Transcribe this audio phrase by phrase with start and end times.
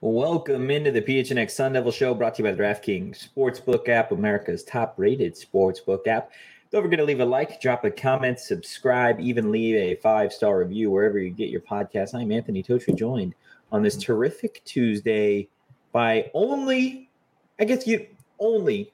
[0.00, 4.12] Welcome into the PHNX Sun Devil Show brought to you by the DraftKings Sportsbook app,
[4.12, 6.30] America's top rated sportsbook app.
[6.70, 10.60] Don't forget to leave a like, drop a comment, subscribe, even leave a five star
[10.60, 12.14] review wherever you get your podcast.
[12.14, 13.34] I'm Anthony Totri, joined
[13.72, 15.48] on this terrific Tuesday
[15.90, 17.10] by only,
[17.58, 18.06] I guess you
[18.38, 18.92] only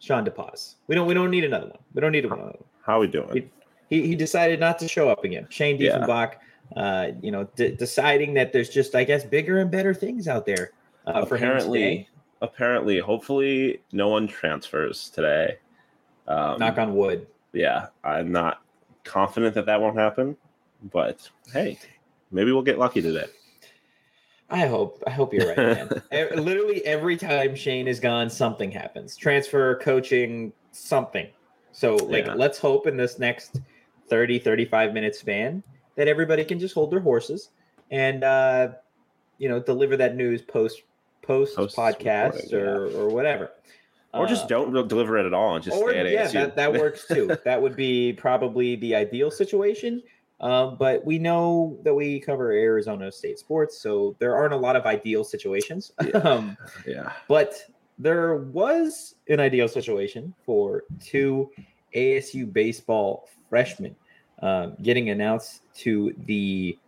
[0.00, 0.74] Shawn DePaz.
[0.88, 1.78] We don't we don't need another one.
[1.94, 2.64] We don't need another one.
[2.84, 3.50] How are we doing?
[3.88, 5.46] He, he, he decided not to show up again.
[5.48, 6.32] Shane Diefenbach.
[6.32, 6.38] Yeah
[6.76, 10.46] uh, you know, d- deciding that there's just, I guess, bigger and better things out
[10.46, 10.72] there
[11.06, 12.08] uh, for apparently,
[12.42, 15.56] Apparently, hopefully, no one transfers today.
[16.28, 17.26] Um, Knock on wood.
[17.54, 18.62] Yeah, I'm not
[19.02, 20.36] confident that that won't happen,
[20.92, 21.78] but hey,
[22.30, 23.26] maybe we'll get lucky today.
[24.50, 25.02] I hope.
[25.06, 26.02] I hope you're right, man.
[26.44, 29.16] Literally every time Shane is gone, something happens.
[29.16, 31.28] Transfer, coaching, something.
[31.72, 32.34] So, like, yeah.
[32.34, 33.60] let's hope in this next
[34.08, 35.62] 30, 35 minute span
[35.96, 37.50] that everybody can just hold their horses
[37.90, 38.68] and uh,
[39.38, 40.82] you know deliver that news post
[41.22, 42.96] post, podcast or yeah.
[42.96, 43.50] or whatever.
[44.12, 46.54] Or just uh, don't deliver it at all and just or, stay at yeah, that,
[46.54, 47.36] that works too.
[47.44, 50.02] that would be probably the ideal situation.
[50.40, 54.76] Um, but we know that we cover Arizona State sports, so there aren't a lot
[54.76, 55.92] of ideal situations.
[56.04, 56.18] Yeah.
[56.18, 56.56] um,
[56.86, 57.12] yeah.
[57.28, 57.54] But
[57.98, 61.50] there was an ideal situation for two
[61.94, 63.96] ASU baseball freshmen
[64.44, 66.78] um, getting announced to the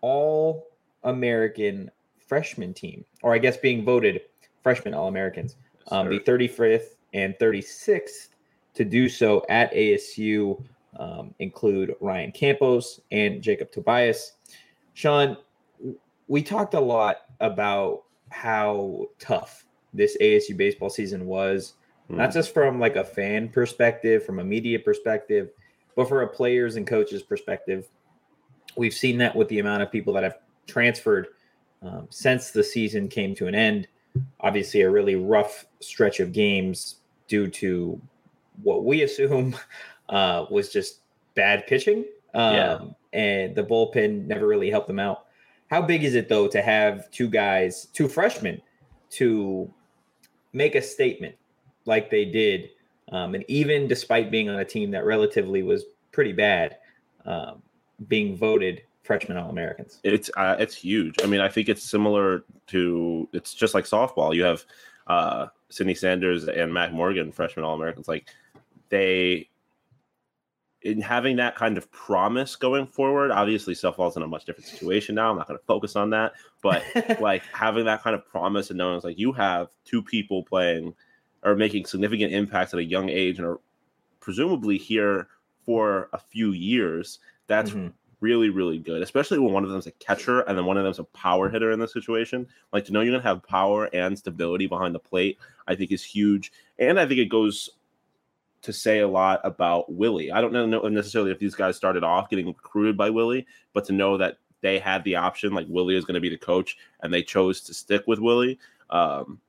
[0.00, 0.68] All
[1.02, 1.90] American
[2.26, 4.20] freshman team, or I guess being voted
[4.62, 5.56] freshman All Americans,
[5.90, 8.28] um, the 35th and 36th
[8.74, 10.62] to do so at ASU
[10.98, 14.34] um, include Ryan Campos and Jacob Tobias.
[14.94, 15.36] Shawn,
[16.28, 21.74] we talked a lot about how tough this ASU baseball season was,
[22.08, 22.18] mm.
[22.18, 25.50] not just from like a fan perspective, from a media perspective,
[26.00, 27.86] but for a players and coaches perspective,
[28.74, 31.26] we've seen that with the amount of people that have transferred
[31.82, 33.86] um, since the season came to an end.
[34.40, 38.00] Obviously, a really rough stretch of games due to
[38.62, 39.54] what we assume
[40.08, 41.00] uh, was just
[41.34, 42.06] bad pitching.
[42.32, 42.78] Um, yeah.
[43.12, 45.26] And the bullpen never really helped them out.
[45.66, 48.62] How big is it, though, to have two guys, two freshmen,
[49.10, 49.70] to
[50.54, 51.34] make a statement
[51.84, 52.70] like they did
[53.10, 56.78] um, and even despite being on a team that relatively was pretty bad,
[57.26, 57.62] um,
[58.08, 59.98] being voted freshman All Americans.
[60.04, 61.16] It's uh, it's huge.
[61.22, 64.34] I mean, I think it's similar to it's just like softball.
[64.34, 64.64] You have
[65.06, 68.08] uh, Cydney Sanders and Mac Morgan, freshman All Americans.
[68.08, 68.28] Like
[68.88, 69.48] they
[70.82, 75.14] in having that kind of promise going forward, obviously softball's in a much different situation
[75.14, 75.30] now.
[75.30, 76.32] I'm not going to focus on that,
[76.62, 76.82] but
[77.20, 80.94] like having that kind of promise and knowing it's like you have two people playing
[81.42, 83.60] are making significant impacts at a young age and are
[84.20, 85.28] presumably here
[85.64, 87.88] for a few years, that's mm-hmm.
[88.20, 90.98] really, really good, especially when one of them's a catcher and then one of them's
[90.98, 92.46] a power hitter in this situation.
[92.72, 95.92] Like to know you're going to have power and stability behind the plate, I think
[95.92, 96.52] is huge.
[96.78, 97.70] And I think it goes
[98.62, 100.30] to say a lot about Willie.
[100.30, 103.92] I don't know necessarily if these guys started off getting recruited by Willie, but to
[103.92, 107.12] know that they had the option, like Willie is going to be the coach, and
[107.12, 108.58] they chose to stick with Willie.
[108.90, 109.40] Um,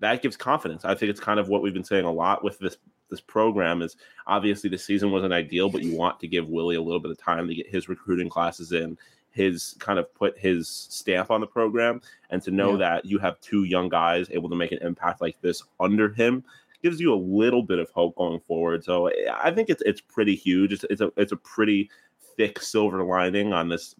[0.00, 0.84] that gives confidence.
[0.84, 2.76] I think it's kind of what we've been saying a lot with this
[3.10, 6.82] this program is obviously the season wasn't ideal, but you want to give Willie a
[6.82, 8.98] little bit of time to get his recruiting classes in,
[9.30, 12.78] his kind of put his stamp on the program, and to know yeah.
[12.78, 16.44] that you have two young guys able to make an impact like this under him
[16.82, 18.84] gives you a little bit of hope going forward.
[18.84, 20.72] So I think it's it's pretty huge.
[20.72, 21.90] It's, it's a it's a pretty
[22.36, 23.94] thick silver lining on this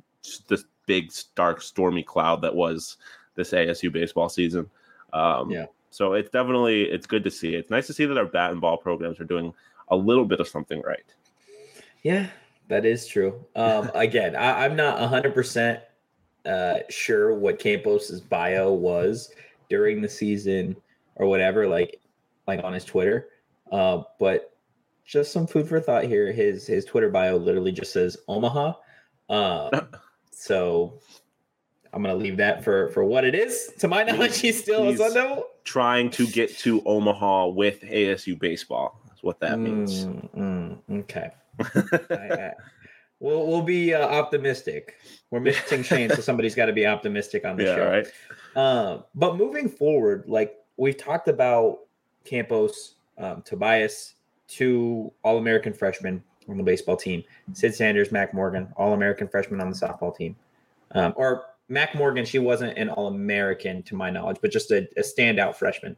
[0.48, 2.96] this big dark stormy cloud that was
[3.34, 4.68] this ASU baseball season.
[5.12, 5.66] Um, yeah.
[5.90, 7.55] So it's definitely it's good to see.
[7.55, 9.52] It's nice to see that our bat and ball programs are doing
[9.88, 11.05] a little bit of something right.
[12.02, 12.29] Yeah,
[12.69, 13.44] that is true.
[13.56, 15.81] Um, again, I, am not 100 uh, percent
[16.88, 19.32] sure what Campos's bio was
[19.69, 20.76] during the season
[21.17, 22.00] or whatever, like
[22.46, 23.29] like on his Twitter.
[23.70, 24.56] Uh, but
[25.05, 26.32] just some food for thought here.
[26.32, 28.75] His his Twitter bio literally just says Omaha.
[29.29, 29.70] Um,
[30.31, 30.99] so
[31.93, 33.73] I'm gonna leave that for for what it is.
[33.79, 38.38] To my knowledge, he's still a Sun Devil trying to get to Omaha with ASU
[38.38, 38.98] baseball.
[39.06, 40.06] That's what that means.
[40.06, 41.30] Mm, mm, okay.
[42.10, 42.52] I, I,
[43.20, 44.94] we'll we'll be uh, optimistic.
[45.30, 47.90] We're missing Shane, so somebody's got to be optimistic on the yeah, show.
[47.90, 48.06] right.
[48.56, 51.80] Um, but moving forward, like we've talked about
[52.24, 54.14] Campos, um, Tobias,
[54.46, 57.22] two All American freshmen on the baseball team,
[57.52, 60.34] Sid Sanders, Mac Morgan, All American freshmen on the softball team.
[60.92, 64.88] Um, or Mac Morgan, she wasn't an All American to my knowledge, but just a,
[64.96, 65.96] a standout freshman.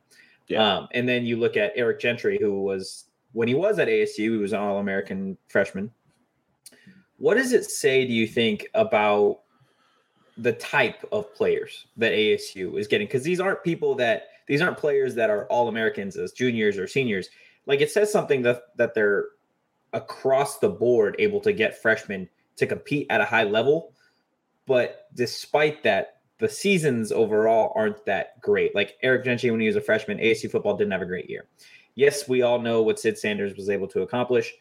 [0.49, 0.78] Yeah.
[0.78, 4.17] Um, and then you look at Eric Gentry, who was when he was at ASU,
[4.19, 5.93] he was an All American freshman.
[7.19, 9.40] What does it say, do you think, about
[10.37, 13.06] the type of players that ASU is getting?
[13.06, 16.88] Because these aren't people that these aren't players that are All Americans as juniors or
[16.88, 17.28] seniors.
[17.67, 19.26] Like it says something that that they're
[19.93, 23.93] across the board able to get freshmen to compete at a high level.
[24.67, 28.75] But despite that, the seasons overall aren't that great.
[28.75, 31.47] Like Eric Gentry, when he was a freshman, ASU football didn't have a great year.
[31.97, 34.55] Yes, we all know what Sid Sanders was able to accomplish.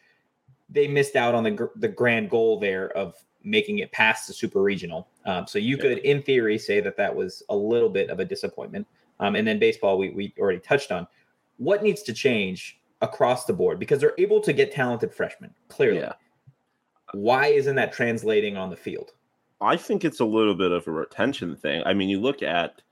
[0.68, 4.60] They missed out on the, the grand goal there of making it past the super
[4.62, 5.08] regional.
[5.24, 5.82] Um, so you Yeah.
[5.82, 8.86] could, in theory, say that that was a little bit of a disappointment.
[9.18, 11.06] Um, and then baseball, we, we already touched on.
[11.56, 13.78] What needs to change across the board?
[13.78, 16.00] Because they're able to get talented freshmen, clearly.
[16.00, 16.12] Yeah.
[17.12, 19.12] Why isn't that translating on the field?
[19.60, 21.82] I think it's a little bit of a retention thing.
[21.84, 22.82] I mean, you look at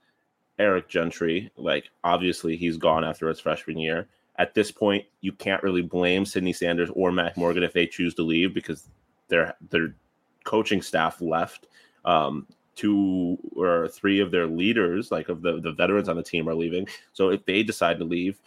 [0.59, 4.07] Eric Gentry, like obviously he's gone after his freshman year.
[4.37, 8.13] At this point, you can't really blame Cydney Sanders or Mac Morgan if they choose
[8.15, 8.87] to leave because
[9.27, 9.95] their their
[10.43, 11.67] coaching staff left.
[12.05, 16.47] Um, two or three of their leaders, like of the, the veterans on the team,
[16.47, 16.87] are leaving.
[17.11, 18.39] So if they decide to leave,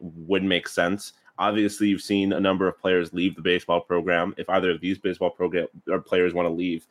[0.00, 1.12] would make sense.
[1.38, 4.34] Obviously, you've seen a number of players leave the baseball program.
[4.36, 6.86] If either of these baseball program or players want to leave,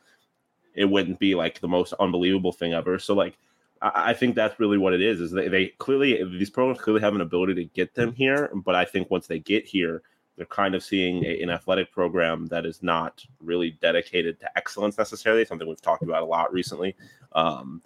[0.74, 2.98] it wouldn't be like the most unbelievable thing ever.
[2.98, 3.36] So like
[3.82, 7.00] I, I think that's really what it is, is they, they clearly these programs clearly
[7.00, 8.50] have an ability to get them here.
[8.54, 10.02] But I think once they get here,
[10.36, 14.96] they're kind of seeing a, an athletic program that is not really dedicated to excellence
[14.96, 16.96] necessarily, something we've talked about a lot recently.
[17.32, 17.82] Um,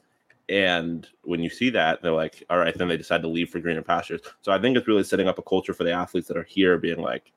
[0.49, 3.61] and when you see that, they're like, all right, then they decide to leave for
[3.61, 4.21] greener pastures.
[4.43, 6.77] So I think it's really setting up a culture for the athletes that are here,
[6.77, 7.33] being like,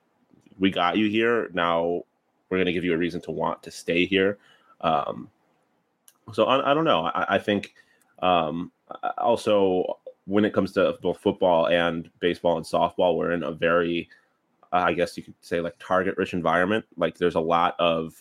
[0.59, 1.49] we got you here.
[1.53, 2.03] Now
[2.49, 4.37] we're going to give you a reason to want to stay here.
[4.81, 5.29] Um,
[6.33, 7.05] so I, I don't know.
[7.05, 7.73] I, I think
[8.19, 8.71] um,
[9.17, 14.09] also when it comes to both football and baseball and softball, we're in a very,
[14.73, 16.85] uh, I guess you could say, like target rich environment.
[16.97, 18.13] Like there's a lot of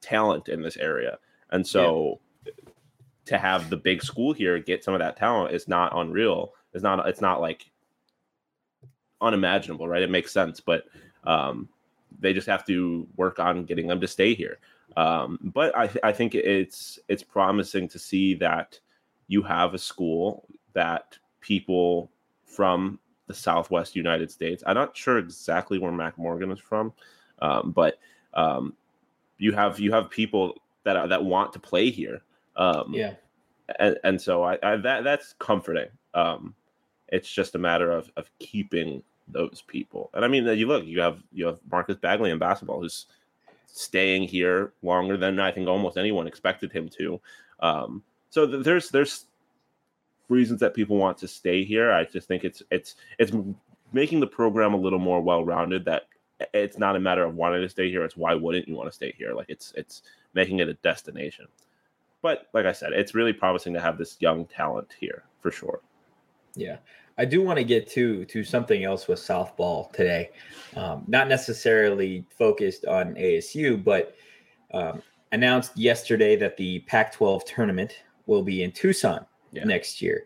[0.00, 1.18] talent in this area,
[1.50, 2.20] and so
[3.26, 6.52] to have the big school here get some of that talent is not unreal.
[6.74, 7.06] It's not.
[7.06, 7.70] It's not like
[9.20, 10.02] unimaginable, right?
[10.02, 10.84] It makes sense, but
[11.24, 11.68] um,
[12.18, 14.58] they just have to work on getting them to stay here.
[14.96, 18.78] Um, but I, I think it's it's promising to see that
[19.28, 22.10] you have a school that people
[22.44, 24.62] from the Southwest United States.
[24.66, 26.92] I'm not sure exactly where Mac Morgan is from,
[27.40, 27.98] um, but
[28.34, 28.74] um,
[29.38, 32.22] you have you have people that are, that want to play here.
[32.56, 33.14] Um, Yeah.
[33.78, 35.88] and, and so I, I that that's comforting.
[36.14, 36.54] Um,
[37.08, 40.10] it's just a matter of of keeping those people.
[40.14, 43.06] And I mean, that you look, you have you have Marcus Bagley in basketball who's
[43.72, 47.20] staying here longer than I think almost anyone expected him to.
[47.60, 49.26] Um, so th- there's there's
[50.28, 51.92] reasons that people want to stay here.
[51.92, 53.32] I just think it's it's it's
[53.92, 55.84] making the program a little more well rounded.
[55.86, 56.06] That
[56.52, 58.04] it's not a matter of wanting to stay here.
[58.04, 59.34] It's why wouldn't you want to stay here?
[59.34, 60.02] Like it's it's
[60.34, 61.46] making it a destination.
[62.20, 65.80] But like I said, it's really promising to have this young talent here for sure.
[66.54, 66.76] Yeah.
[67.18, 70.30] I do want to get to to something else with softball today.
[70.76, 74.14] Um, not necessarily focused on ASU, but
[74.72, 75.02] um,
[75.32, 77.92] announced yesterday that the Pac-12 tournament
[78.26, 79.64] will be in Tucson Yeah.
[79.64, 80.24] next year.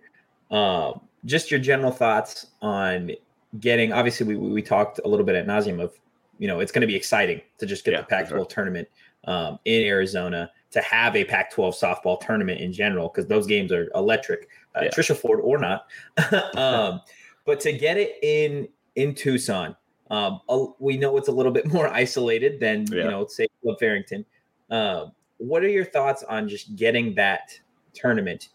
[0.51, 3.11] Um, just your general thoughts on
[3.59, 3.93] getting.
[3.93, 5.93] Obviously, we we talked a little bit at nauseum of,
[6.39, 8.45] you know, it's going to be exciting to just get Yeah, the Pac-12 sure.
[8.47, 8.89] tournament
[9.25, 13.91] um, in Arizona to have a Pac-12 softball tournament in general because those games are
[13.95, 14.49] electric.
[14.77, 14.91] Uh, Yeah.
[14.91, 15.87] Trisha Ford or not,
[16.57, 17.01] um,
[17.45, 19.75] but to get it in in Tucson,
[20.11, 23.79] um, a- we know it's a little bit more isolated than you know, say Club
[23.81, 24.25] Farrington.
[24.71, 27.59] Um, what are your thoughts on just getting that
[27.95, 28.49] tournament,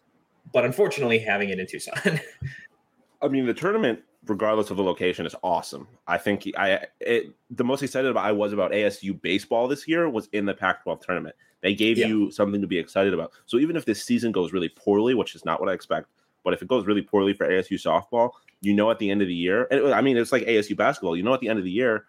[0.54, 2.20] but unfortunately having it in Tucson?
[3.22, 4.00] I mean, the tournament,
[4.32, 5.88] regardless of the location, is awesome.
[6.08, 10.10] I think I it, the most excited about I was about ASU baseball this year
[10.10, 11.36] was in the Pac-12 tournament.
[11.62, 12.08] They gave Yeah.
[12.08, 13.34] you something to be excited about.
[13.46, 16.08] So even if this season goes really poorly, which is not what I expect,
[16.44, 19.28] but if it goes really poorly for ASU softball, you know at the end of
[19.28, 21.16] the year, and I mean it's like ASU basketball.
[21.18, 22.06] You know at the end of the year,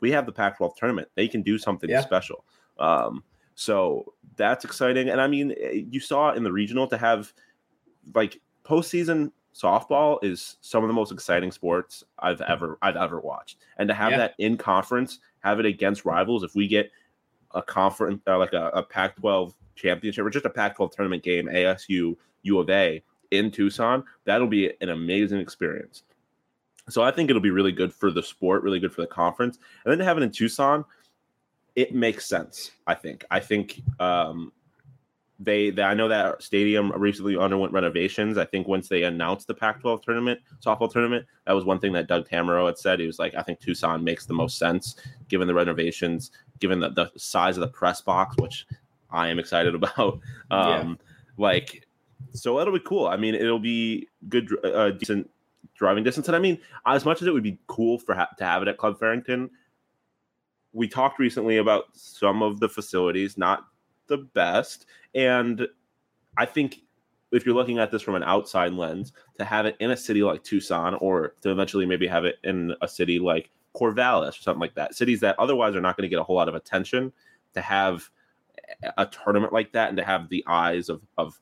[0.00, 1.08] we have the Pac-12 tournament.
[1.16, 2.00] They can do something Yeah.
[2.02, 2.44] special.
[2.78, 5.08] Um, so that's exciting.
[5.08, 7.32] And I mean, eh, you saw in the regional to have
[8.14, 13.58] like postseason softball is some of the most exciting sports I've ever I've ever watched,
[13.78, 14.18] and to have Yeah.
[14.18, 16.42] that in conference, have it against rivals.
[16.42, 16.90] If we get
[17.54, 22.16] a conference uh, like a, a Pac-12 championship or just a Pac-12 tournament game, ASU
[22.42, 26.02] U of A in Tucson, that'll be an amazing experience.
[26.88, 29.58] So I think it'll be really good for the sport, really good for the conference,
[29.84, 30.84] and then to have it in Tucson,
[31.74, 32.72] it makes sense.
[32.86, 33.24] I think.
[33.30, 34.52] I think um,
[35.38, 38.38] they, they I know that stadium recently underwent renovations.
[38.38, 42.08] I think once they announced the Pac-12 tournament, softball tournament, that was one thing that
[42.08, 43.00] Doug Tamaro had said.
[43.00, 44.96] He was like, I think Tucson makes the most sense
[45.28, 48.66] given the renovations, given the, the size of the press box, which
[49.10, 50.20] I am excited about.
[50.50, 50.98] Um,
[51.36, 51.86] Like,
[52.32, 53.06] so that'll be cool.
[53.06, 55.28] I mean, it'll be good, uh, decent
[55.74, 56.28] driving distance.
[56.28, 58.68] And I mean, as much as it would be cool for ha- to have it
[58.68, 59.50] at Club Farrington,
[60.72, 63.66] we talked recently about some of the facilities, not
[64.06, 64.86] the best.
[65.16, 65.66] And
[66.36, 66.82] I think
[67.32, 70.22] if you're looking at this from an outside lens, to have it in a city
[70.22, 74.60] like Tucson or to eventually maybe have it in a city like Corvallis or something
[74.60, 77.12] like that, cities that otherwise are not going to get a whole lot of attention,
[77.54, 78.08] to have
[78.98, 81.38] a tournament like that and to have the eyes of, of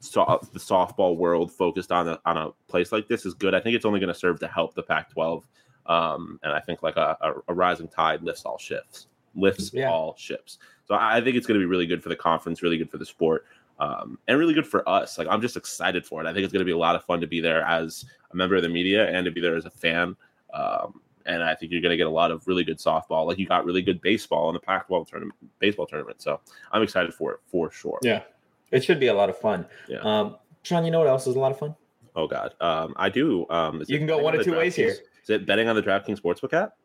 [0.00, 3.54] so, the softball world focused on a, on a place like this is good.
[3.54, 5.44] I think it's only going to serve to help the Pac-12.
[5.86, 9.90] Um, and I think like a, a, a rising tide lifts all ships, lifts Yeah.
[9.90, 10.58] all ships.
[10.86, 12.98] So I think it's going to be really good for the conference, really good for
[12.98, 13.44] the sport,
[13.78, 15.18] um, and really good for us.
[15.18, 16.26] Like I'm just excited for it.
[16.26, 18.36] I think it's going to be a lot of fun to be there as a
[18.36, 20.16] member of the media and to be there as a fan.
[20.54, 23.26] Um, and I think you're going to get a lot of really good softball.
[23.26, 26.22] Like you got really good baseball in the Pac-12 tournament, baseball tournament.
[26.22, 26.40] So
[26.70, 27.98] I'm excited for it for sure.
[28.02, 28.22] Yeah,
[28.70, 29.66] it should be a lot of fun.
[29.88, 29.98] Yeah.
[29.98, 31.74] Um, Shawn, you know what else is a lot of fun?
[32.14, 33.44] Oh God, um, I do.
[33.50, 34.88] Um, You can go one on of two ways here.
[35.22, 36.76] Is it betting on the DraftKings Sportsbook app?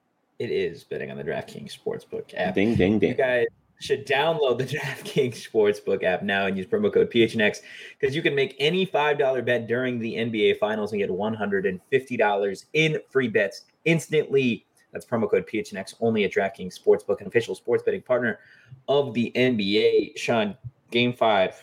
[0.41, 2.55] It is betting on the DraftKings Sportsbook app.
[2.55, 3.09] Ding, ding, ding.
[3.09, 3.45] You guys
[3.79, 7.59] should download the DraftKings Sportsbook app now and use promo code PHNX
[7.99, 12.97] because you can make any $5 bet during the NBA Finals and get $150 in
[13.11, 14.65] free bets instantly.
[14.91, 18.39] That's promo code PHNX only at DraftKings Sportsbook, an official sports betting partner
[18.87, 20.17] of the NBA.
[20.17, 20.57] Shawn,
[20.89, 21.61] game five,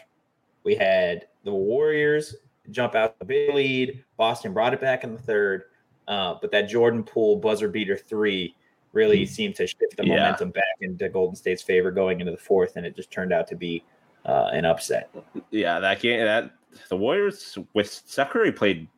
[0.63, 2.37] we had the Warriors
[2.71, 4.05] jump out the big lead.
[4.17, 5.65] Boston brought it back in the third,
[6.07, 8.55] uh, but that Jordan Poole buzzer beater three
[8.99, 10.17] really seemed to shift the Yeah.
[10.17, 13.47] momentum back into Golden State's favor going into the fourth, and it just turned out
[13.49, 13.85] to be
[14.25, 15.09] uh, an upset.
[15.51, 16.21] Yeah, that game.
[16.21, 16.51] That
[16.91, 18.89] the Warriors with Steph played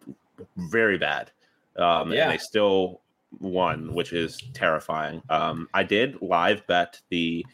[0.57, 1.31] very bad.
[1.77, 2.23] Um, Yeah.
[2.25, 3.03] and they still
[3.39, 5.23] won, which is terrifying.
[5.29, 7.47] Um, I did live bet the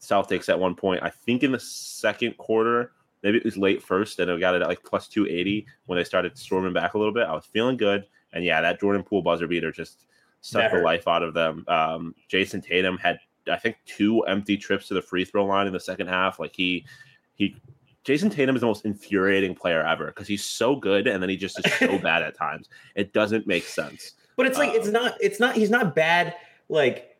[0.00, 1.02] Celtics at one point.
[1.02, 2.92] I think in the second quarter,
[3.22, 5.96] maybe it was late first, and I got it at like plus two eighty when
[5.96, 7.26] they started storming back a little bit.
[7.26, 10.04] I was feeling good, and yeah, that Jordan Poole buzzer beater just
[10.52, 11.64] That the life out of them.
[11.68, 13.18] Um, Jayson Tatum had
[13.50, 16.38] I think two empty trips to the free throw line in the second half.
[16.38, 16.84] Like he
[17.34, 17.56] he
[18.04, 21.36] Jayson Tatum is the most infuriating player ever because he's so good and then he
[21.36, 22.68] just is so bad at times.
[22.94, 24.12] It doesn't make sense.
[24.36, 26.34] But it's like it's Um, not it's not he's not bad.
[26.68, 27.16] Like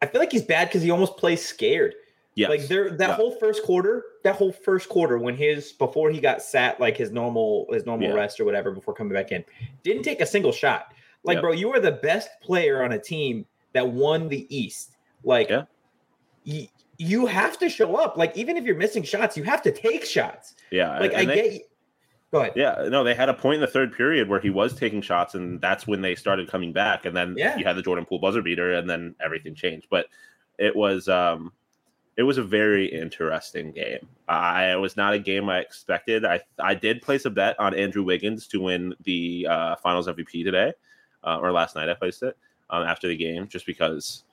[0.00, 1.94] I feel like he's bad because he almost plays scared.
[2.34, 2.48] Yes.
[2.50, 3.14] Like there that Yeah.
[3.14, 7.10] whole first quarter, that whole first quarter when his before he got sat like his
[7.12, 8.14] normal his normal Yeah.
[8.14, 9.44] rest or whatever before coming back in,
[9.84, 10.94] didn't take a single shot.
[11.24, 11.42] Like, Yep.
[11.42, 14.96] bro, you are the best player on a team that won the East.
[15.24, 15.64] Like, Yeah.
[16.46, 18.16] y- you have to show up.
[18.16, 20.54] Like, even if you're missing shots, you have to take shots.
[20.70, 20.98] yeah.
[20.98, 21.52] Like, I they- get.
[21.52, 21.60] You.
[22.32, 22.52] Go ahead.
[22.56, 25.34] Yeah, no, they had a point in the third period where he was taking shots,
[25.34, 27.04] and that's when they started coming back.
[27.04, 27.58] And then Yeah.
[27.58, 29.88] you had the Jordan Poole buzzer beater, and then everything changed.
[29.90, 30.06] But
[30.58, 31.52] it was um
[32.16, 34.08] it was a very interesting game.
[34.28, 36.24] I it was not a game I expected.
[36.24, 40.42] I I did place a bet on Andrew Wiggins to win the uh, Finals MVP
[40.42, 40.72] today,
[41.24, 41.88] uh, or last night.
[41.88, 42.36] I placed it
[42.70, 44.24] um, after the game just because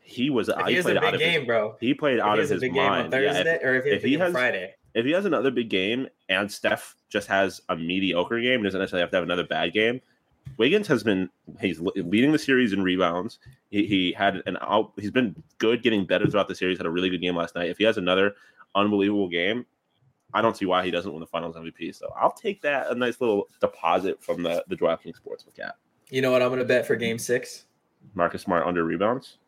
[0.00, 0.48] he was.
[0.48, 1.76] If he he has a played out big of his- game, bro.
[1.80, 3.12] he played If out he of his big game on mind.
[3.12, 4.74] Yeah, if- or if he has if he big has- Friday.
[4.94, 9.02] if he has another big game and Steph just has a mediocre game, doesn't necessarily
[9.02, 10.00] have to have another bad game.
[10.58, 11.28] Wiggins has been
[11.60, 13.40] he's leading the series in rebounds.
[13.70, 14.92] He, he had an out.
[14.96, 16.78] He's been good, getting better throughout the series.
[16.78, 17.68] Had a really good game last night.
[17.68, 18.36] If he has another
[18.76, 19.66] unbelievable game,
[20.32, 21.94] I don't see why he doesn't win the Finals MVP.
[21.96, 25.78] So I'll take that a nice little deposit from the the DraftKings Sportsbook app.
[26.10, 27.64] You know what I'm going to bet for Game Six?
[28.14, 29.38] Marcus Smart under rebounds.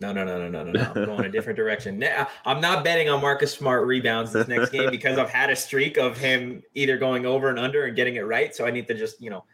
[0.00, 0.92] No, no, no, no, no, no, no.
[0.94, 1.98] I'm going a different direction.
[1.98, 5.56] Now, I'm not betting on Marcus Smart rebounds this next game because I've had a
[5.56, 8.54] streak of him either going over and under and getting it right.
[8.54, 9.44] So I need to just, you know,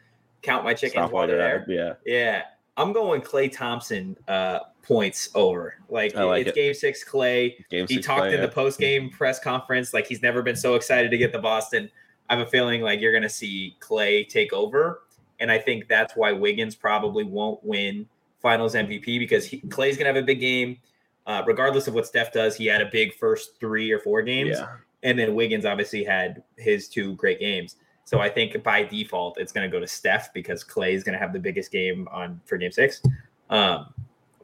[0.42, 1.66] count my chickens Stop while they're there.
[1.68, 1.92] Yeah.
[2.04, 2.42] Yeah.
[2.76, 5.74] I'm going Klay Thompson uh, points over.
[5.90, 6.54] Like, like it's it.
[6.54, 7.54] game six, Klay.
[7.68, 8.40] Game He six talked in yeah.
[8.40, 11.90] the post game press conference like he's never been so excited to get the Boston.
[12.30, 15.02] I have a feeling like you're going to see Klay take over.
[15.40, 18.06] And I think that's why Wiggins probably won't win
[18.40, 20.78] finals MVP because he, Klay's going to have a big game.
[21.26, 24.56] Uh, regardless of what Steph does, he had a big first three or four games.
[24.58, 24.76] Yeah.
[25.02, 27.76] And then Wiggins obviously had his two great games.
[28.04, 31.12] So I think by default it's going to go to Steph because Klay is going
[31.12, 33.02] to have the biggest game on for Game Six.
[33.50, 33.92] Um,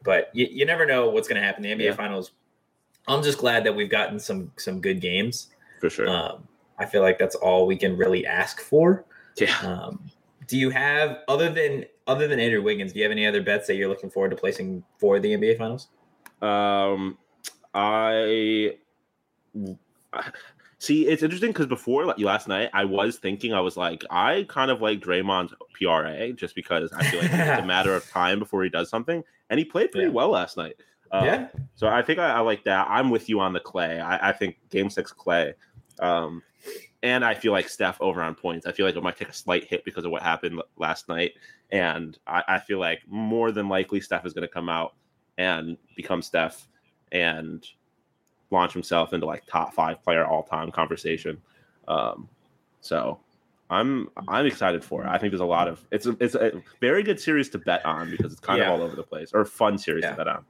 [0.03, 1.95] but you, you never know what's going to happen in the NBA Yeah.
[1.95, 2.31] Finals.
[3.07, 5.47] I'm just glad that we've gotten some some good games.
[5.81, 6.07] for sure.
[6.09, 6.47] Um,
[6.79, 9.05] I feel like that's all we can really ask for.
[9.37, 9.57] yeah.
[9.61, 9.99] Um,
[10.47, 12.93] do you have other than other than Andrew Wiggins?
[12.93, 15.57] Do you have any other bets that you're looking forward to placing for the NBA
[15.57, 15.87] Finals?
[16.41, 17.17] Um,
[17.73, 18.75] I
[20.79, 21.07] see.
[21.07, 24.71] It's interesting because before like, last night, I was thinking I was like, I kind
[24.71, 28.63] of like Draymond's PRA just because I feel like it's a matter of time before
[28.63, 30.13] he does something, and he played pretty Yeah.
[30.13, 30.75] well last night.
[31.11, 32.85] Um, yeah, So I think I, I like that.
[32.89, 34.01] I'm with you on the Klay.
[34.01, 35.53] I, I think Game Six Klay,
[35.99, 36.43] um,
[37.03, 38.65] and I feel like Steph over on points.
[38.65, 41.33] I feel like it might take a slight hit because of what happened last night,
[41.71, 44.93] and I, I feel like more than likely Steph is going to come out
[45.37, 46.67] and become Steph
[47.11, 47.65] and
[48.49, 51.37] launch himself into like top five player all time conversation.
[51.87, 52.27] Um,
[52.81, 53.19] so
[53.69, 55.07] I'm I'm excited for it.
[55.07, 57.85] I think there's a lot of it's a, it's a very good series to bet
[57.85, 58.73] on because it's kind Yeah.
[58.73, 60.11] of all over the place or fun series Yeah.
[60.11, 60.45] to bet on.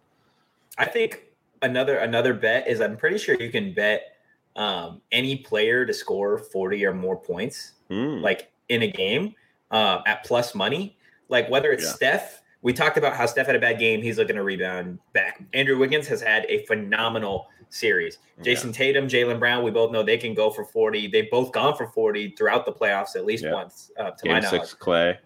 [0.78, 1.24] I think
[1.64, 4.17] another another bet is I'm pretty sure you can bet
[4.58, 8.22] um, any player to score 40 or more points Mm.
[8.22, 9.34] like in a game
[9.72, 10.98] uh, at plus money.
[11.30, 11.92] Like whether it's Yeah.
[11.92, 14.02] Steph, we talked about how Steph had a bad game.
[14.02, 15.42] He's looking to rebound back.
[15.54, 18.18] Andrew Wiggins has had a phenomenal series.
[18.42, 21.08] Jayson Tatum, Jaylen Brown, we both know they can go for 40.
[21.08, 23.54] They've both gone for 40 throughout the playoffs at least Yeah.
[23.54, 24.62] once, uh, to my Game knowledge.
[24.70, 25.18] six, Klay.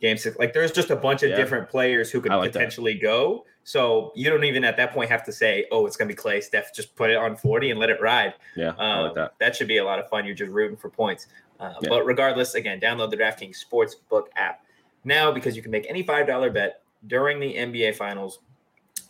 [0.00, 0.38] Game six.
[0.38, 1.36] Like there's just a bunch of Yeah.
[1.36, 2.58] different players who could like that.
[2.58, 3.44] potentially go.
[3.64, 6.20] So you don't even at that point have to say, oh, it's going to be
[6.20, 6.74] Klay, Steph.
[6.74, 8.32] Just put it on 40 and let it ride.
[8.56, 9.34] Yeah, I like Um, that.
[9.38, 10.24] that should be a lot of fun.
[10.24, 11.26] You're just rooting for points.
[11.60, 11.90] Uh, Yeah.
[11.90, 14.64] But regardless, again, download the DraftKings Sportsbook app
[15.04, 18.38] now because you can make any $5 bet during the NBA Finals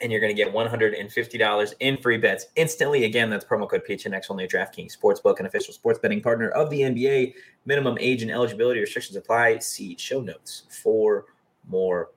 [0.01, 3.05] and you're going to get $150 in free bets instantly.
[3.05, 6.71] Again, that's promo code PHNX only at DraftKings Sportsbook, an official sports betting partner of
[6.71, 7.35] the NBA.
[7.67, 9.59] Minimum age and eligibility restrictions apply.
[9.59, 11.27] See show notes for
[11.69, 12.11] more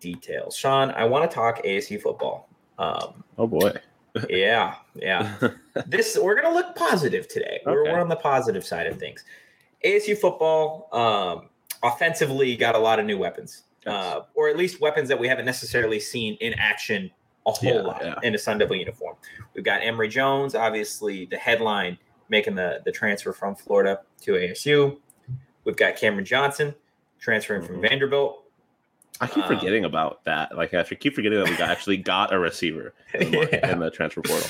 [0.00, 0.56] details.
[0.56, 2.48] Shawn, I want to talk ASU football.
[2.78, 3.72] Um, Oh boy.
[4.30, 5.36] yeah, yeah
[5.86, 7.60] this we're gonna look positive today.
[7.66, 7.92] We're, Okay.
[7.92, 9.24] we're on the positive side of things.
[9.84, 11.48] ASU football um,
[11.82, 15.44] offensively got a lot of new weapons, uh, or at least weapons that we haven't
[15.44, 17.10] necessarily seen in action
[17.46, 18.14] a whole Yeah, lot yeah.
[18.22, 19.16] in a Sun Devil uniform.
[19.54, 24.98] We've got Emory Jones, obviously the headline making the the transfer from Florida to ASU.
[25.64, 26.74] We've got Cameron Johnson
[27.20, 27.88] transferring from Mhm.
[27.88, 28.42] Vanderbilt.
[29.20, 30.56] I keep Um, forgetting about that.
[30.56, 33.70] Like I keep forgetting that we got, actually got a receiver in the, Yeah.
[33.72, 34.48] in the transfer portal.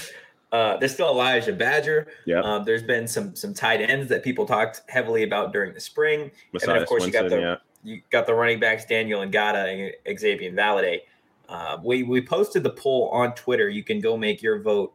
[0.53, 2.07] Uh, there's still Elijah Badger.
[2.25, 2.41] Yeah.
[2.41, 6.31] Um, there's been some some tight ends that people talked heavily about during the spring.
[6.53, 7.61] And then, of course, you got the-.
[7.85, 11.03] You got the running backs Daniyel and Ngata and Xavier Valladay.
[11.49, 13.69] Uh, we we posted the poll on Twitter.
[13.69, 14.95] You can go make your vote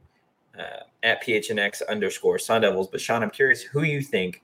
[0.57, 2.87] uh, at PHNX underscore Sun Devils.
[2.87, 4.43] But Shawn, I'm curious who you think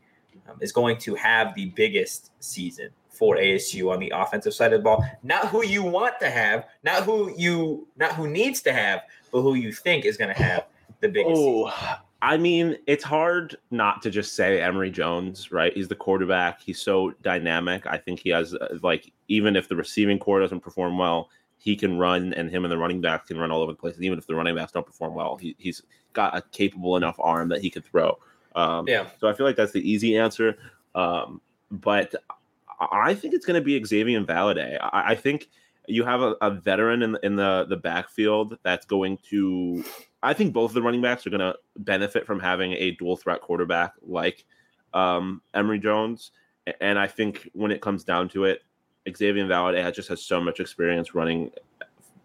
[0.50, 4.80] um, is going to have the biggest season for ASU on the offensive side of
[4.80, 5.04] the ball.
[5.24, 9.42] Not who you want to have, not who you not who needs to have, but
[9.42, 10.66] who you think is going to have
[11.02, 11.36] the biggest.
[11.36, 11.64] season.
[11.68, 15.74] Oh, I mean, it's hard not to just say Emory Jones, right?
[15.74, 16.62] He's the quarterback.
[16.62, 17.86] He's so dynamic.
[17.86, 21.30] I think he has uh, like even if the receiving core doesn't perform well,
[21.68, 23.96] he can run, and him and the running back can run all over the place.
[23.96, 25.82] And even if the running backs don't perform well, he, he's
[26.14, 28.18] got a capable enough arm that he could throw.
[28.56, 29.08] Um, Yeah.
[29.20, 30.58] So I feel like that's the easy answer.
[30.96, 32.16] Um, but
[32.80, 34.78] I I think it's going to be Xavier Valladay.
[34.82, 35.50] I, I think
[35.90, 39.84] you have a, a veteran in, in the the backfield that's going to.
[40.24, 43.18] I think both of the running backs are going to benefit from having a dual
[43.18, 44.46] threat quarterback like
[44.94, 46.32] um, Emory Jones.
[46.80, 48.62] And I think when it comes down to it,
[49.16, 51.52] Xavier Valladay has- just has so much experience running,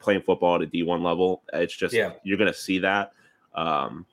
[0.00, 1.42] playing football at a D1 level.
[1.52, 2.12] It's just, Yeah.
[2.24, 3.12] you're going to see that.
[3.54, 4.06] Um,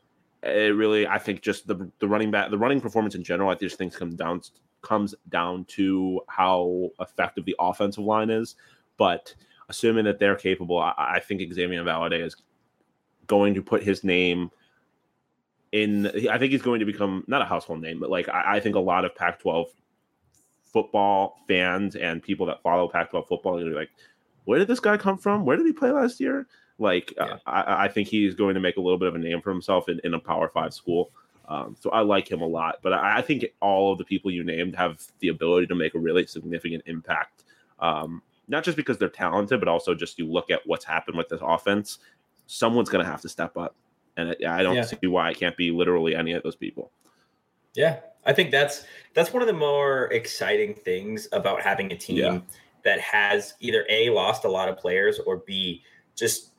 [0.44, 3.56] it really, I think just the, the running back, the running performance in general, I
[3.56, 4.42] just think comes down,
[4.82, 8.56] comes down to how effective the offensive line is.
[8.98, 9.34] But
[9.70, 12.36] assuming that they're capable, I, I think Xavier Valladay is
[13.28, 14.50] going to put his name
[15.72, 16.08] in.
[16.30, 18.76] I think he's going to become not a household name, but like I, I think
[18.76, 19.68] a lot of Pac-12
[20.72, 23.90] football fans and people that follow Pac-12 football are going to be like,
[24.46, 25.46] "Where did this guy come from?
[25.46, 28.78] Where did he play last year?" Like, uh, I, I think he's going to make
[28.78, 31.12] a little bit of a name for himself in, in a Power Five school.
[31.48, 34.30] Um, so I like him a lot, but I, I think all of the people
[34.30, 37.44] you named have the ability to make a really significant impact.
[37.80, 41.28] Um, not just because they're talented, but also just you look at what's happened with
[41.30, 42.00] this offense.
[42.48, 43.76] Someone's going to have to step up,
[44.16, 44.84] and it, I don't Yeah.
[44.84, 46.92] see why it can't be literally any of those people.
[47.74, 48.00] Yeah,
[48.30, 52.40] I think that's that's one of the more exciting things about having a team Yeah.
[52.86, 55.82] that has either a lost a lot of players or b
[56.16, 56.52] just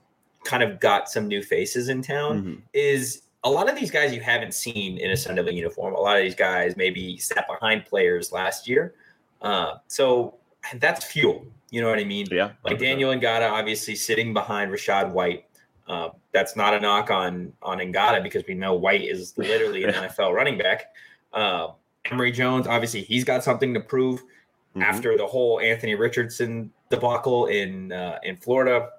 [0.44, 2.62] kind of got some new faces in town Mhm.
[2.72, 5.94] is a lot of these guys you haven't seen in a Sun Devil uniform.
[5.94, 8.94] A lot of these guys maybe sat behind players last year.
[9.40, 10.34] Uh, so
[10.74, 11.46] that's fuel.
[11.70, 12.26] You know what I mean?
[12.30, 12.50] Yeah.
[12.64, 15.44] Like Daniyel Ngata obviously sitting behind Rachaad White.
[15.88, 19.90] Uh, that's not a knock on on Ngata because we know White is literally an
[20.02, 20.92] NFL running back.
[21.32, 21.68] Uh,
[22.10, 24.82] Emory Jones, obviously, he's got something to prove mm-hmm.
[24.82, 28.90] after the whole Anthony Richardson debacle in uh, in Florida.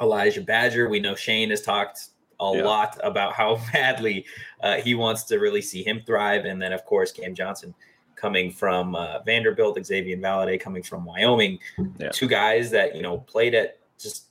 [0.00, 2.08] Elijah Badger, we know Shane has talked
[2.40, 2.64] a yeah.
[2.64, 4.26] lot about how badly
[4.62, 7.74] uh, he wants to really see him thrive, and then of course Cam Johnson
[8.16, 11.58] coming from uh, Vanderbilt, Xavier Valladay coming from Wyoming,
[11.98, 12.10] yeah.
[12.10, 14.26] two guys that you know played at just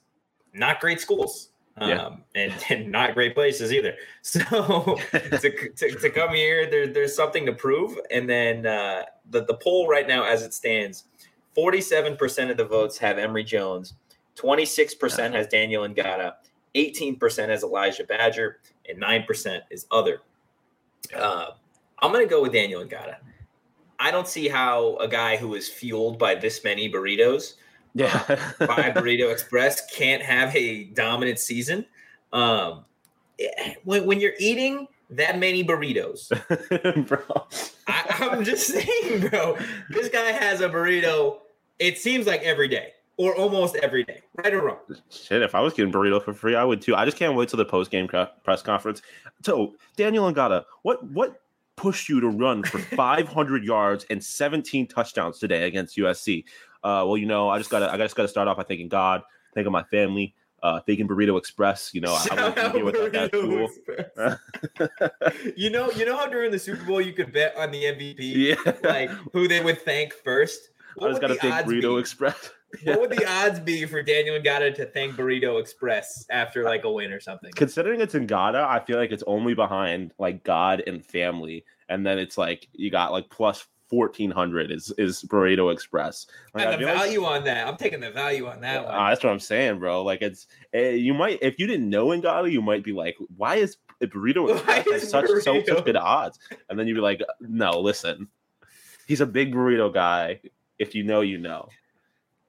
[0.54, 1.51] not great schools.
[1.78, 2.10] Um, yeah.
[2.36, 3.96] and, and, not great places either.
[4.22, 7.98] So to, to, to, come here, there, there's something to prove.
[8.12, 11.06] And then uh, the, the poll right now, as it stands,
[11.58, 13.94] 47% of the votes have Emory Jones,
[14.38, 16.34] 26% has Daniyel Ngata,
[16.76, 20.22] 18% has Elijah Badger, and 9% is other.
[21.16, 21.48] Uh,
[22.00, 23.18] I'm going to go with Daniyel Ngata.
[24.00, 27.56] I don't see how a guy who is fueled by this many burritos,
[27.94, 28.24] yeah,
[28.60, 31.86] by Burrito Express, can't have a dominant season.
[32.34, 32.86] Um,
[33.84, 36.30] when, when you're eating that many burritos,
[37.08, 37.46] bro,
[37.88, 39.58] I, I'm just saying, bro,
[39.90, 41.40] this guy has a burrito.
[41.80, 44.78] It seems like every day or almost every day, right or wrong.
[45.10, 46.96] Shit, if I was getting burrito for free, I would too.
[46.96, 49.02] I just can't wait till the post game press conference.
[49.44, 51.42] So, Daniyel Ngata, what what
[51.82, 56.44] pushed you to run for 500 yards and 17 touchdowns today against USC.
[56.84, 59.22] Uh, well, you know, I just gotta, I just gotta start off by thanking God,
[59.54, 61.92] thanking my family, uh, thanking Burrito Express.
[61.94, 63.70] You know, Shout I wouldn't be here without that tool.
[65.56, 68.18] you know, you know how during the Super Bowl you could bet on the MVP,
[68.20, 70.70] yeah, like who they would thank first.
[70.96, 72.00] What I just gotta thank Burrito be?
[72.00, 72.52] Express.
[72.84, 76.92] what would the odds be for Daniyel Ngata to thank Burrito Express after like a
[76.92, 77.52] win or something?
[77.56, 82.20] Considering it's Ngata, I feel like it's only behind like God and family, and then
[82.20, 86.26] it's like you got like plus fourteen hundred is is Burrito Express.
[86.56, 89.24] Like, and the value like, on that, I'm taking the value on that uh, that's
[89.24, 90.04] what I'm saying, bro.
[90.04, 93.58] Like it's uh, you might if you didn't know Ngata, you might be like, why
[93.58, 95.44] is Burrito Express is such burrito?
[95.44, 96.40] so such good odds?
[96.70, 98.30] And then you'd be like, no, listen,
[99.06, 100.40] he's a big burrito guy.
[100.80, 101.68] If you know, you know.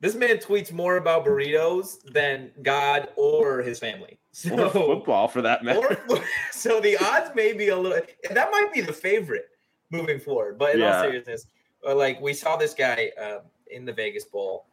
[0.00, 4.18] This man tweets more about burritos than God or his family.
[4.32, 6.02] So, or football for that matter.
[6.08, 6.18] Or,
[6.50, 8.00] so the odds may be a little.
[8.30, 9.51] That might be the favorite
[9.92, 10.58] moving forward.
[10.58, 10.96] But in yeah.
[10.96, 11.46] all seriousness,
[11.86, 14.66] uh, like we saw this guy um, in the Vegas Bowl,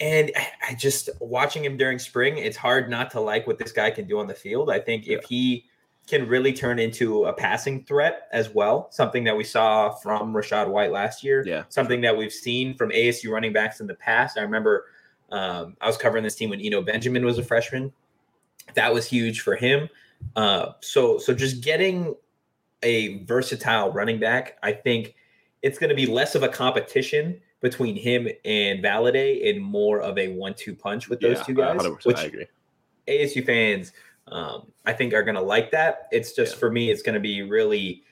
[0.00, 0.32] and
[0.66, 4.06] I just watching him during spring, it's hard not to like what this guy can
[4.06, 4.70] do on the field.
[4.70, 5.18] I think yeah.
[5.18, 5.64] if he
[6.08, 8.88] can really turn into a passing threat as well.
[8.90, 11.44] Something that we saw from Rachaad White last year.
[11.46, 11.64] Yeah.
[11.68, 14.38] Something that we've seen from ASU running backs in the past.
[14.38, 14.86] I remember
[15.30, 17.92] um, I was covering this team when Eno Benjamin was a freshman.
[18.74, 19.88] That was huge for him.
[20.34, 22.14] Uh, so so just getting
[22.82, 25.14] a versatile running back, I think
[25.62, 30.16] it's going to be less of a competition between him and Valladay and more of
[30.16, 31.80] a one-two punch with those yeah, two guys.
[32.04, 32.46] Which I agree.
[33.08, 33.92] ASU fans
[34.30, 36.08] um, I think are going to like that.
[36.12, 36.58] It's just yeah.
[36.58, 38.02] for me, it's going to be really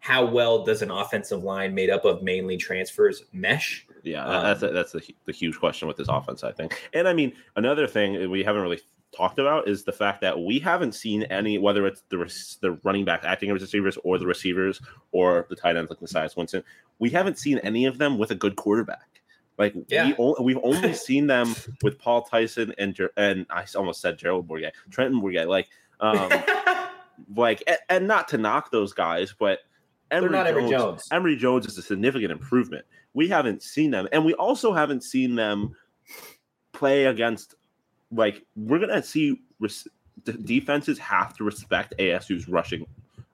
[0.00, 3.86] how well does an offensive line made up of mainly transfers mesh?
[4.04, 6.90] Yeah, um, that's a, that's the, the huge question with this offense, I think.
[6.94, 8.80] And I mean, another thing we haven't really
[9.16, 12.18] talked about is the fact that we haven't seen any, whether it's the
[12.60, 14.80] the running back acting as receivers or the receivers
[15.12, 16.62] or the tight ends like Messiah Swinney,
[16.98, 19.18] we haven't seen any of them with a good quarterback.
[19.58, 20.12] Like yeah.
[20.18, 24.72] we we've only seen them with Paul Tyson and and I almost said Gerald Bourguet,
[24.90, 25.48] Trenton Bourguet.
[25.48, 25.68] Like,
[26.00, 26.30] um,
[27.36, 29.60] like and, and, not to knock those guys, but
[30.10, 31.08] Emory Jones, Emory Jones.
[31.10, 32.84] Emory Jones is a significant improvement.
[33.14, 35.74] We haven't seen them, and we also haven't seen them
[36.72, 37.56] play against.
[38.10, 39.88] Like we're gonna see res-
[40.44, 42.86] defenses have to respect ASU's rushing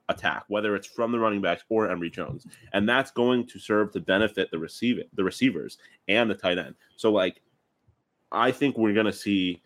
[0.09, 3.91] attack, whether it's from the running backs or Emory Jones, and that's going to serve
[3.93, 6.75] to benefit the receiver, the receivers, and the tight end.
[6.95, 7.41] So, like,
[8.31, 9.61] I think we're going to see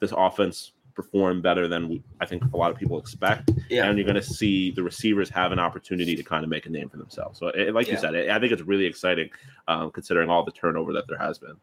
[0.00, 3.86] this offense perform better than we, I think a lot of people expect, yeah.
[3.86, 6.70] and you're going to see the receivers have an opportunity to kind of make a
[6.70, 7.38] name for themselves.
[7.38, 7.94] So, it, like yeah.
[7.94, 9.30] you said, it, I think it's really exciting,
[9.68, 11.56] um, considering all the turnover that there has been.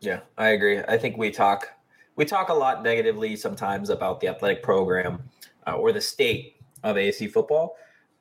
[0.00, 0.80] Yeah, I agree.
[0.80, 1.68] I think we talk
[2.18, 5.22] we talk a lot negatively sometimes about the athletic program
[5.66, 7.76] uh, or the state of ASU football.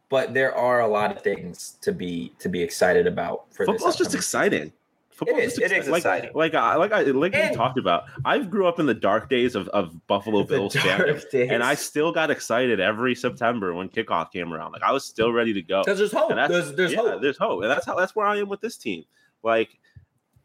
[0.09, 3.97] But there are a lot of things to be to be excited about for football's
[3.97, 4.71] just exciting.
[5.09, 5.57] Football it is.
[5.57, 6.31] It is like, exciting.
[6.33, 8.03] Like I like I like and, we talked about.
[8.23, 12.13] I grew up in the dark days of, of Buffalo Bills fandom, and I still
[12.13, 14.71] got excited every September when kickoff came around.
[14.71, 15.81] Like I was still ready to go.
[15.83, 16.29] Because there's hope.
[16.29, 17.21] There's there's yeah, hope.
[17.21, 19.03] There's hope, and that's how that's where I am with this team.
[19.43, 19.77] Like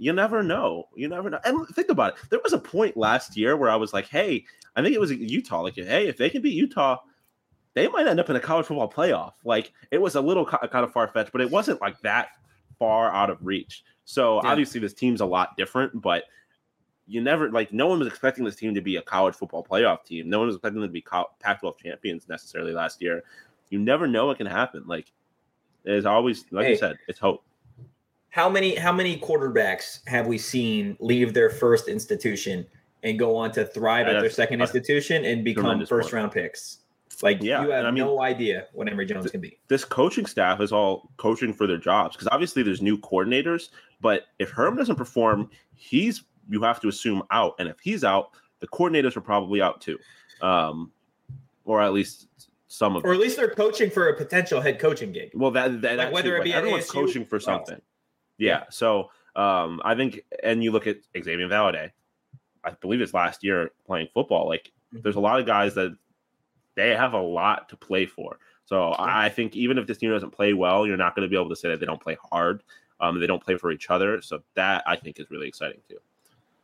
[0.02, 0.88] you never know.
[0.96, 1.38] You never know.
[1.44, 2.30] And think about it.
[2.30, 5.12] There was a point last year where I was like, hey, I think it was
[5.12, 5.60] Utah.
[5.62, 6.98] Like, hey, if they can beat Utah,
[7.74, 9.34] they might end up in a college football playoff.
[9.44, 12.30] Like it was a little kind of far fetched, but it wasn't like that
[12.78, 13.84] far out of reach.
[14.04, 14.50] So Yeah.
[14.50, 16.24] obviously this team's a lot different, but
[17.06, 20.04] you never like no one was expecting this team to be a college football playoff
[20.04, 20.28] team.
[20.28, 23.22] No one was expecting them to be co- Pac-12 champions necessarily last year.
[23.70, 24.82] You never know what can happen.
[24.86, 25.12] Like
[25.84, 26.70] there's always, like Hey.
[26.72, 27.44] you said, it's hope.
[28.32, 32.66] How many how many quarterbacks have we seen leave their first institution
[33.02, 36.12] and go on to thrive Yeah, at their second institution and become first point.
[36.14, 36.78] round picks?
[37.20, 39.58] Like Yeah, you have I mean- no idea what Emory Jones can be.
[39.68, 43.68] This coaching staff is all coaching for their jobs because obviously there's new coordinators,
[44.00, 48.30] but if Herm doesn't perform, he's you have to assume out, and if he's out,
[48.60, 49.98] the coordinators are probably out too,
[50.40, 50.90] um,
[51.66, 52.28] or at least
[52.66, 53.16] some of Or them.
[53.16, 55.32] at least they're coaching for a potential head coaching gig.
[55.34, 57.74] Well, that, that Like, whether it be at everyone's ASU coaching for something.
[57.74, 57.82] else.
[58.42, 58.64] Yeah.
[58.70, 61.90] So um, I think, and you look at Xavier Valladay,
[62.64, 64.46] I believe it's last year playing football.
[64.48, 65.02] Like, Mhm.
[65.02, 65.96] there's a lot of guys that
[66.74, 68.38] they have a lot to play for.
[68.64, 71.31] So I I think even if this team doesn't play well, you're not going to
[71.31, 72.62] be able to say that they don't play hard.
[73.00, 74.20] Um, they don't play for each other.
[74.22, 75.98] So that I think is really exciting too.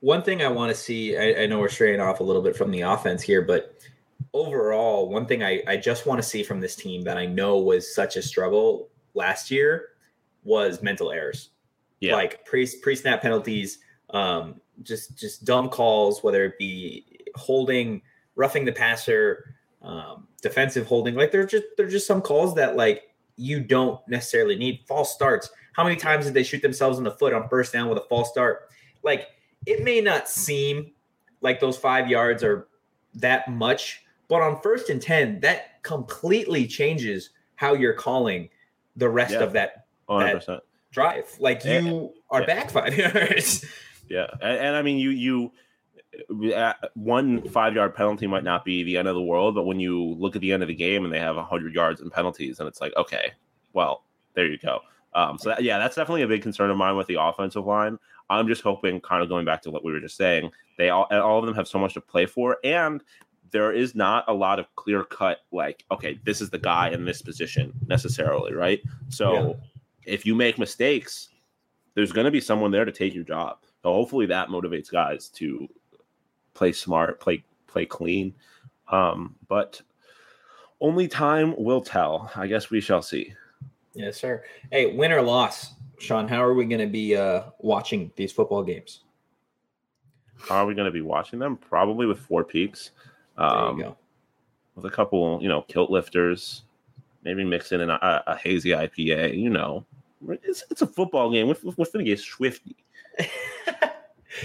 [0.01, 2.57] One thing I want to see, I, I know we're straying off a little bit
[2.57, 3.75] from the offense here, but
[4.33, 7.59] overall, one thing I, I just want to see from this team that I know
[7.59, 9.89] was such a struggle last year
[10.45, 11.51] was mental errors.
[12.01, 12.15] Yeah.
[12.15, 13.79] Like pre pre snap penalties,
[14.11, 18.03] um, just just dumb calls, whether it be holding,
[18.37, 21.15] roughing the passer, um, defensive holding.
[21.15, 23.03] Like they're just they're just some calls that like
[23.37, 24.81] you don't necessarily need.
[24.87, 25.51] False starts.
[25.73, 28.07] How many times did they shoot themselves in the foot on first down with a
[28.09, 28.69] false start?
[29.03, 29.29] Like
[29.67, 30.93] it may not seem
[31.41, 32.69] like those five yards are
[33.15, 38.49] that much, but on first and 10, that completely changes how you're calling
[38.97, 39.41] the rest Yeah.
[39.41, 40.61] of that 100%.
[40.91, 41.27] Drive.
[41.39, 41.81] Like Yeah.
[41.81, 42.47] you are Yeah.
[42.47, 43.65] back five yards.
[44.09, 45.53] Yeah, and, and I mean, you you
[46.55, 49.79] uh, one five yard penalty might not be the end of the world, but when
[49.79, 52.59] you look at the end of the game and they have hundred yards in penalties,
[52.59, 53.33] and it's like, okay,
[53.75, 54.81] well, there you go.
[55.15, 57.99] Um, so that, yeah, that's definitely a big concern of mine with the offensive line.
[58.31, 61.05] I'm just hoping, kind of going back to what we were just saying, they all
[61.11, 63.03] all of them have so much to play for, and
[63.51, 67.05] there is not a lot of clear cut like, okay, this is the guy in
[67.05, 68.81] this position necessarily, right?
[69.09, 69.59] So
[70.09, 71.29] if you make mistakes,
[71.95, 73.59] there's going to be someone there to take your job.
[73.83, 75.69] So hopefully that motivates guys to
[76.55, 78.35] play smart, play play clean.
[78.91, 79.81] Um, but
[80.81, 82.31] only time will tell.
[82.35, 83.35] I guess we shall see.
[83.95, 84.45] yes, sir.
[84.71, 88.63] Hey, win or loss, Shawn, how are we going to be uh, watching these football
[88.63, 89.01] games?
[90.41, 91.57] How are we going to be watching them?
[91.57, 92.93] Probably with four peaks,
[93.37, 93.97] There um, you go.
[94.77, 96.63] with a couple, you know, kilt lifters,
[97.25, 99.37] maybe mix in a, a hazy IPA.
[99.37, 99.85] You know,
[100.43, 101.49] it's, it's a football game.
[101.49, 102.77] We're, we're finna get swifty,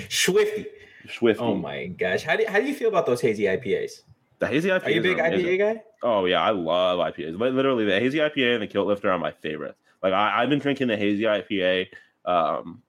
[0.10, 0.68] Swifty.
[1.10, 1.44] swifty.
[1.44, 2.24] Oh my gosh.
[2.24, 4.02] How do, how do you feel about those hazy IPAs?
[4.40, 4.86] The hazy IPA.
[4.86, 5.84] Are you a big IPA guy?
[6.02, 7.38] Oh yeah, I love IPAs.
[7.40, 9.80] Literally, the hazy IPA and the kilt lifter are my favorites.
[10.02, 11.88] Like I, I've been drinking the hazy IPA
[12.26, 12.82] um,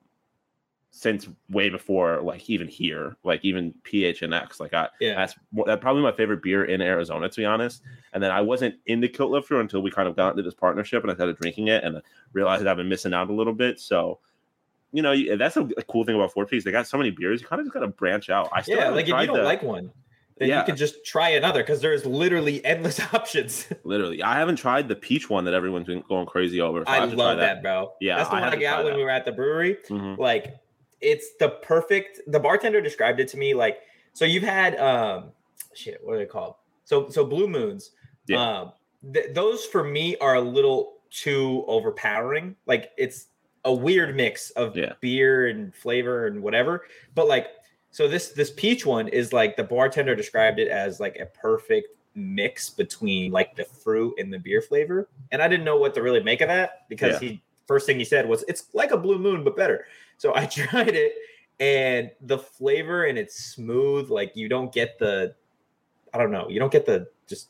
[0.97, 4.61] since way before, like even here, like even PHNX.
[4.61, 5.15] Like I, Yeah.
[5.15, 7.81] that's that's probably my favorite beer in Arizona, to be honest.
[8.13, 11.03] And then I wasn't into kilt lifter until we kind of got into this partnership,
[11.03, 13.79] and I started drinking it, and I realized I've been missing out a little bit.
[13.79, 14.19] So.
[14.93, 16.63] You know, you- that's a, cool thing about Four Peaks.
[16.63, 17.41] They got so many beers.
[17.41, 18.47] You kind of just got to branch out.
[18.53, 19.91] I still Yeah, like if you don't the- like one,
[20.37, 20.59] then Yeah.
[20.59, 23.67] you can just try another because there's literally endless options.
[23.83, 26.79] Literally, I haven't tried the peach one that everyone's been going crazy over.
[26.85, 27.61] so I try love that.
[27.61, 27.91] bro.
[27.99, 28.97] Yeah, that's the I one I got when that.
[28.97, 29.79] we were at the brewery.
[29.89, 30.17] Mhm.
[30.17, 30.55] Like,
[31.05, 32.19] it's the perfect.
[32.27, 33.79] The bartender described it to me like,
[34.13, 35.31] so you've had um,
[35.73, 35.99] shit.
[36.03, 36.55] What are they called?
[36.83, 37.91] So so blue moons.
[38.27, 38.41] Yeah.
[38.41, 38.71] Um,
[39.13, 42.55] th- those for me are a little too overpowering.
[42.65, 43.27] Like it's
[43.63, 44.93] a weird mix of Yeah.
[45.01, 46.85] beer and flavor and whatever.
[47.13, 47.47] But like,
[47.91, 51.89] so this this peach one is like the bartender described it as like a perfect
[52.15, 55.09] mix between like the fruit and the beer flavor.
[55.31, 57.29] And I didn't know what to really make of that because Yeah.
[57.29, 59.85] he first thing he said was it's like a blue moon but better.
[60.17, 61.13] So I tried it
[61.59, 64.09] and the flavor and it's smooth.
[64.09, 65.35] Like you don't get the,
[66.13, 67.49] I don't know, you don't get the just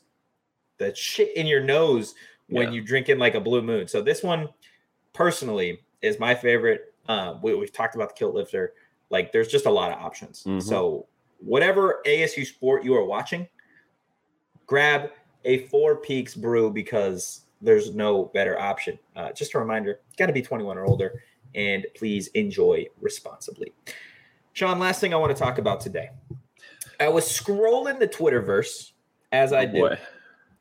[0.78, 2.14] the shit in your nose
[2.48, 2.74] when Yeah.
[2.74, 3.88] you drink in like a blue moon.
[3.88, 4.48] So this one
[5.12, 6.94] personally is my favorite.
[7.08, 8.74] Um, we, we've talked about the kilt lifter.
[9.10, 10.44] Like there's just a lot of options.
[10.44, 10.62] Mhm.
[10.62, 11.06] So
[11.38, 13.46] whatever ASU sport you are watching,
[14.66, 15.10] grab
[15.44, 18.98] a Four Peaks brew because there's no better option.
[19.14, 21.22] Uh, just a reminder, got to be 21 or older,
[21.54, 23.72] and please enjoy responsibly.
[24.52, 26.10] Shawn, last thing I want to talk about today.
[26.98, 28.92] I was scrolling the Twitterverse
[29.32, 29.72] as I Oh, do.
[29.80, 29.98] boy,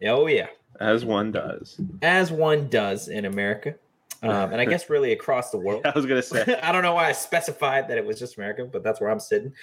[0.06, 0.48] Oh yeah,
[0.82, 1.80] as one does.
[2.02, 3.76] as one does in America,
[4.24, 5.82] um, and I guess really across the world.
[5.86, 8.66] I was gonna say, I don't know why I specified that it was just America,
[8.66, 9.54] but that's where I'm sitting.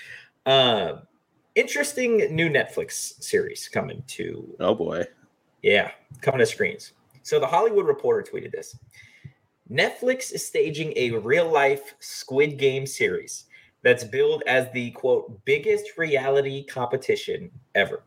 [0.46, 1.02] Um,
[1.54, 5.04] interesting new Netflix series coming to oh boy,
[5.62, 5.90] Yeah,
[6.22, 6.92] coming to screens.
[7.22, 8.76] So the Hollywood Reporter tweeted this.
[9.70, 13.44] Netflix is staging a real life Squid Game series
[13.82, 18.02] that's billed as the quote biggest reality competition ever.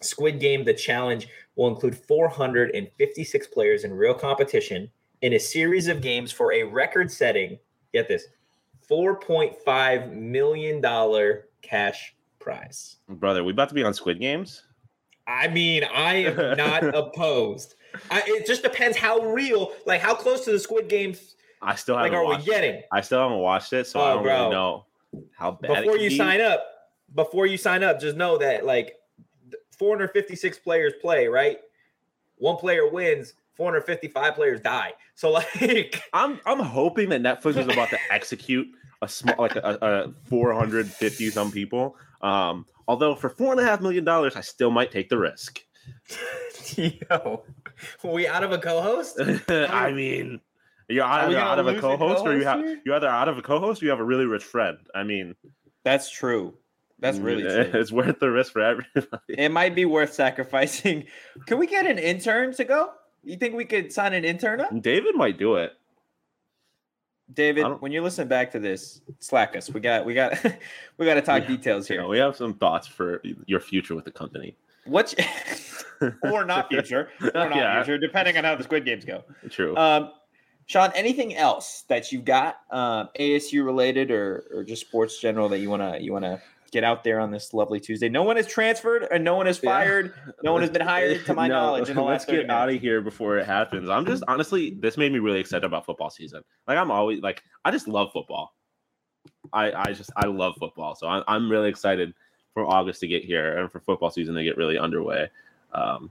[0.00, 4.90] Squid Game, the challenge, will include 456 players in real competition
[5.22, 7.58] in a series of games for a record setting,
[7.92, 8.26] get this,
[8.90, 10.82] $4.5 million
[11.62, 12.96] cash prize.
[13.08, 14.62] Brother, we about to be on Squid Games?
[15.26, 17.76] I mean, I am not opposed.
[18.10, 21.34] I, it just depends how real, like how close to the Squid Games.
[21.62, 22.84] I still haven't are we watched getting it.
[22.92, 24.38] I still haven't watched it, so Oh, I don't bro.
[24.38, 24.86] really know
[25.36, 26.16] how bad it before you be.
[26.16, 26.64] sign up?
[27.14, 28.94] Before you sign up, just know that like
[29.78, 31.58] 456 players play, right?
[32.36, 34.92] One player wins, 455 players die.
[35.14, 38.66] So like, I'm I'm hoping that Netflix is about to execute
[39.02, 41.96] a small like a, a 450 some people.
[42.20, 45.60] Um, although for four and a half million dollars, I still might take the risk.
[46.76, 47.44] yo,
[48.04, 49.20] are we out of a co-host?
[49.48, 50.40] I mean,
[50.88, 52.80] you're either out of a lose a co-host, or you have here?
[52.84, 54.78] you're either out of a co-host or you have a really rich friend.
[54.94, 55.34] I mean,
[55.82, 56.54] That's true.
[57.00, 57.80] That's mm, really true.
[57.80, 59.18] It's worth the risk for everybody.
[59.28, 61.04] It might be worth sacrificing.
[61.46, 62.92] Can we get an intern to go?
[63.22, 64.82] You think we could sign an intern up?
[64.82, 65.72] David might do it.
[67.32, 69.70] David, when you listen back to this, slack us.
[69.70, 70.34] We got we got
[70.98, 72.02] we got to talk We- details You here.
[72.02, 74.56] know, we have some thoughts for your future with the company.
[74.86, 75.14] What's
[76.22, 77.82] or not future or not Yeah.
[77.82, 79.24] future, depending on how the Squid Games go.
[79.50, 79.76] True.
[79.76, 80.12] Um,
[80.66, 85.58] Shawn, anything else that you've got um, ASU related or or just sports general that
[85.58, 88.08] you wanna you wanna get out there on this lovely Tuesday?
[88.08, 89.70] No one is transferred and no one is Yeah.
[89.70, 90.14] fired.
[90.42, 92.68] No one has been hired, to my knowledge, in the let's last 30 get out
[92.70, 93.88] of here before it happens.
[93.90, 96.42] I'm just honestly, this made me really excited about football season.
[96.66, 98.54] Like I'm always like, I just love football.
[99.52, 102.14] I I just I love football, so I'm I'm really excited
[102.54, 105.28] for August to get here and for football season to get really underway.
[105.72, 106.10] Um,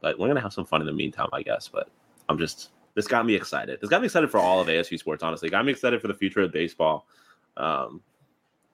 [0.00, 1.68] but we're gonna have some fun in the meantime, I guess.
[1.68, 1.88] But
[2.28, 3.80] I'm just this got me excited.
[3.80, 5.22] This got me excited for all of ASU sports.
[5.22, 7.06] Honestly, got me excited for the future of baseball.
[7.56, 8.00] Um,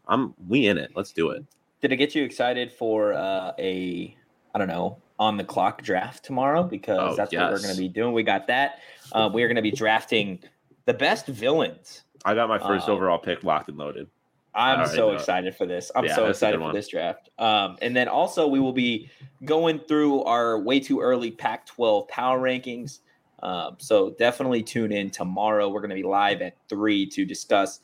[0.07, 0.93] I'm we in it.
[0.95, 1.45] Let's do it.
[1.81, 4.15] Did it get you excited for uh, a
[4.55, 6.63] I don't know on the clock draft tomorrow?
[6.63, 8.13] Because Oh, that's what we're going to be doing.
[8.13, 8.81] We got that.
[9.13, 10.39] Uh, we are going to be drafting
[10.87, 12.03] the best villains.
[12.25, 14.09] I got my first Uh, overall pick locked and loaded.
[14.55, 15.91] I'm so excited for this.
[15.95, 17.31] I'm Yeah, so that's a good excited for this draft.
[17.39, 19.11] Um, and then also we will be
[19.45, 23.01] going through our way too early Pac-12 power rankings.
[23.43, 25.69] Um, so definitely tune in tomorrow.
[25.69, 27.81] We're going to be live at three to discuss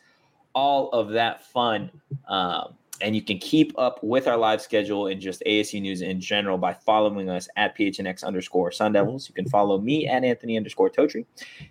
[0.55, 1.91] all of that fun.
[2.29, 6.21] Um, and you can keep up with our live schedule and just ASU news in
[6.21, 9.29] general by following us at PHNX underscore Sun Devils.
[9.29, 11.27] You can follow me at Anthony underscore Totri.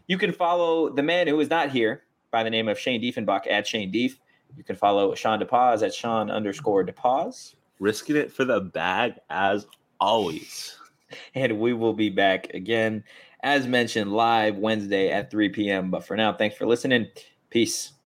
[0.08, 3.50] You can follow the man who is not here by the name of Shane Diefenbach
[3.50, 4.20] at Shane Dief.
[4.58, 7.56] You can follow Shawn DePaz at Shawn underscore DePaz.
[7.80, 9.68] risking it for the bag as
[10.00, 10.78] always.
[11.36, 13.04] And we will be back again,
[13.42, 15.92] as mentioned, live Wednesday at 3 p.m.
[15.92, 17.08] But for now, thanks for listening.
[17.50, 17.94] Peace.